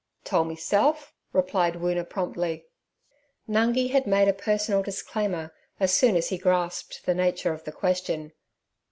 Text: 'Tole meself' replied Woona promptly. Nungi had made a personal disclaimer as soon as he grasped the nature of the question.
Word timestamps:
'Tole 0.23 0.45
meself' 0.45 1.13
replied 1.31 1.75
Woona 1.75 2.03
promptly. 2.03 2.65
Nungi 3.47 3.91
had 3.91 4.07
made 4.07 4.27
a 4.27 4.33
personal 4.33 4.81
disclaimer 4.81 5.53
as 5.79 5.93
soon 5.93 6.15
as 6.15 6.29
he 6.29 6.39
grasped 6.39 7.05
the 7.05 7.13
nature 7.13 7.53
of 7.53 7.65
the 7.65 7.71
question. 7.71 8.31